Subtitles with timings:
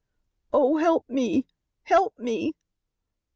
[0.51, 1.45] "Oh, help me!
[1.83, 2.55] Help me!"